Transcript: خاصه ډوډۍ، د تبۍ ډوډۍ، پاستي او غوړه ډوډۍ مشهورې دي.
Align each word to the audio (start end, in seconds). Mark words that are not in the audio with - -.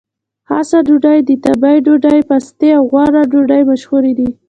خاصه 0.47 0.77
ډوډۍ، 0.87 1.19
د 1.25 1.31
تبۍ 1.43 1.75
ډوډۍ، 1.85 2.19
پاستي 2.29 2.69
او 2.77 2.83
غوړه 2.91 3.21
ډوډۍ 3.31 3.61
مشهورې 3.69 4.13
دي. 4.19 4.29